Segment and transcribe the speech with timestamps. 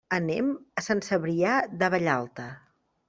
[0.15, 0.47] Anem
[0.81, 1.53] a Sant Cebrià
[1.85, 2.49] de Vallalta.